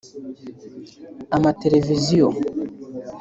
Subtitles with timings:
[1.35, 2.27] amatelevisiyo